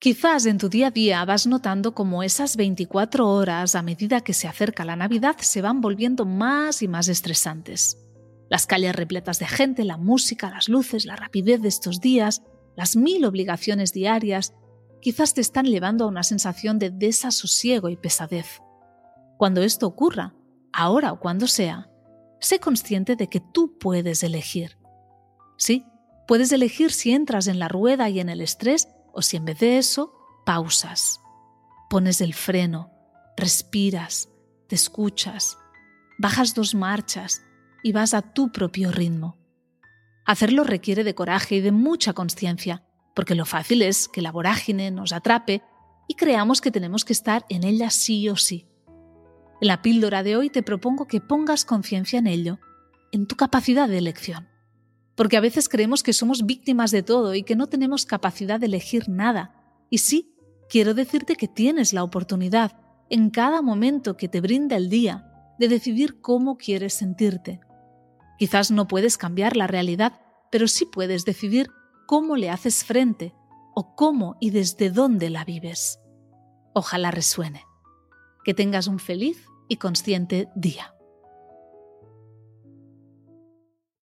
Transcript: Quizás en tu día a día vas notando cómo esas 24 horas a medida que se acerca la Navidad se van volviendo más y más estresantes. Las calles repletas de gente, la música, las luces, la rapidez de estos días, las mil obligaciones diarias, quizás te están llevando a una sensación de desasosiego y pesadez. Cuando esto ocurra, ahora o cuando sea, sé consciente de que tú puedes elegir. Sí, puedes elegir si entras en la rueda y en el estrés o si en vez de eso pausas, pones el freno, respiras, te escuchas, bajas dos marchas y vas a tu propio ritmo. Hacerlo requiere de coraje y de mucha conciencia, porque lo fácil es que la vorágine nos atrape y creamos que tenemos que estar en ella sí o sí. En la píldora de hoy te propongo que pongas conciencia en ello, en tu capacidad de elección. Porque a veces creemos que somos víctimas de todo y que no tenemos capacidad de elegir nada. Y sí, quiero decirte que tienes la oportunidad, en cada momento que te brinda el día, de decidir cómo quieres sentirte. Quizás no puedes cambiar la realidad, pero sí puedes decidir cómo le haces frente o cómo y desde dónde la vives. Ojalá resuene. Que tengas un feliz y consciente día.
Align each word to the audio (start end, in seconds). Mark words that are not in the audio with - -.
Quizás 0.00 0.46
en 0.46 0.56
tu 0.56 0.70
día 0.70 0.86
a 0.86 0.90
día 0.90 1.22
vas 1.26 1.46
notando 1.46 1.92
cómo 1.94 2.22
esas 2.22 2.56
24 2.56 3.28
horas 3.28 3.74
a 3.74 3.82
medida 3.82 4.22
que 4.22 4.32
se 4.32 4.48
acerca 4.48 4.86
la 4.86 4.96
Navidad 4.96 5.36
se 5.40 5.60
van 5.60 5.82
volviendo 5.82 6.24
más 6.24 6.80
y 6.80 6.88
más 6.88 7.08
estresantes. 7.08 7.98
Las 8.48 8.66
calles 8.66 8.96
repletas 8.96 9.38
de 9.40 9.46
gente, 9.46 9.84
la 9.84 9.98
música, 9.98 10.48
las 10.48 10.70
luces, 10.70 11.04
la 11.04 11.16
rapidez 11.16 11.60
de 11.60 11.68
estos 11.68 12.00
días, 12.00 12.40
las 12.76 12.96
mil 12.96 13.26
obligaciones 13.26 13.92
diarias, 13.92 14.54
quizás 15.02 15.34
te 15.34 15.42
están 15.42 15.66
llevando 15.66 16.06
a 16.06 16.08
una 16.08 16.22
sensación 16.22 16.78
de 16.78 16.88
desasosiego 16.88 17.90
y 17.90 17.96
pesadez. 17.96 18.62
Cuando 19.36 19.60
esto 19.60 19.86
ocurra, 19.86 20.34
ahora 20.72 21.12
o 21.12 21.20
cuando 21.20 21.46
sea, 21.46 21.90
sé 22.40 22.58
consciente 22.58 23.16
de 23.16 23.28
que 23.28 23.40
tú 23.40 23.76
puedes 23.78 24.22
elegir. 24.22 24.78
Sí, 25.58 25.84
puedes 26.26 26.52
elegir 26.52 26.90
si 26.90 27.12
entras 27.12 27.48
en 27.48 27.58
la 27.58 27.68
rueda 27.68 28.08
y 28.08 28.18
en 28.18 28.30
el 28.30 28.40
estrés 28.40 28.88
o 29.14 29.22
si 29.22 29.36
en 29.36 29.44
vez 29.44 29.58
de 29.58 29.78
eso 29.78 30.12
pausas, 30.44 31.20
pones 31.88 32.20
el 32.20 32.34
freno, 32.34 32.90
respiras, 33.36 34.28
te 34.68 34.74
escuchas, 34.74 35.58
bajas 36.18 36.54
dos 36.54 36.74
marchas 36.74 37.42
y 37.82 37.92
vas 37.92 38.14
a 38.14 38.22
tu 38.22 38.52
propio 38.52 38.92
ritmo. 38.92 39.38
Hacerlo 40.26 40.64
requiere 40.64 41.02
de 41.02 41.14
coraje 41.14 41.56
y 41.56 41.60
de 41.60 41.72
mucha 41.72 42.12
conciencia, 42.12 42.84
porque 43.14 43.34
lo 43.34 43.46
fácil 43.46 43.82
es 43.82 44.08
que 44.08 44.22
la 44.22 44.30
vorágine 44.30 44.90
nos 44.90 45.12
atrape 45.12 45.62
y 46.06 46.14
creamos 46.14 46.60
que 46.60 46.70
tenemos 46.70 47.04
que 47.04 47.12
estar 47.12 47.44
en 47.48 47.64
ella 47.64 47.90
sí 47.90 48.28
o 48.28 48.36
sí. 48.36 48.68
En 49.60 49.68
la 49.68 49.82
píldora 49.82 50.22
de 50.22 50.36
hoy 50.36 50.50
te 50.50 50.62
propongo 50.62 51.06
que 51.06 51.20
pongas 51.20 51.64
conciencia 51.64 52.18
en 52.18 52.26
ello, 52.26 52.58
en 53.12 53.26
tu 53.26 53.36
capacidad 53.36 53.88
de 53.88 53.98
elección. 53.98 54.48
Porque 55.20 55.36
a 55.36 55.42
veces 55.42 55.68
creemos 55.68 56.02
que 56.02 56.14
somos 56.14 56.46
víctimas 56.46 56.92
de 56.92 57.02
todo 57.02 57.34
y 57.34 57.42
que 57.42 57.54
no 57.54 57.66
tenemos 57.66 58.06
capacidad 58.06 58.58
de 58.58 58.64
elegir 58.64 59.10
nada. 59.10 59.54
Y 59.90 59.98
sí, 59.98 60.34
quiero 60.70 60.94
decirte 60.94 61.36
que 61.36 61.46
tienes 61.46 61.92
la 61.92 62.02
oportunidad, 62.02 62.72
en 63.10 63.28
cada 63.28 63.60
momento 63.60 64.16
que 64.16 64.28
te 64.28 64.40
brinda 64.40 64.76
el 64.76 64.88
día, 64.88 65.30
de 65.58 65.68
decidir 65.68 66.22
cómo 66.22 66.56
quieres 66.56 66.94
sentirte. 66.94 67.60
Quizás 68.38 68.70
no 68.70 68.88
puedes 68.88 69.18
cambiar 69.18 69.58
la 69.58 69.66
realidad, 69.66 70.22
pero 70.50 70.66
sí 70.66 70.86
puedes 70.86 71.26
decidir 71.26 71.68
cómo 72.06 72.38
le 72.38 72.48
haces 72.48 72.82
frente 72.82 73.34
o 73.74 73.94
cómo 73.94 74.38
y 74.40 74.52
desde 74.52 74.88
dónde 74.88 75.28
la 75.28 75.44
vives. 75.44 76.00
Ojalá 76.72 77.10
resuene. 77.10 77.66
Que 78.42 78.54
tengas 78.54 78.86
un 78.86 78.98
feliz 78.98 79.44
y 79.68 79.76
consciente 79.76 80.48
día. 80.56 80.94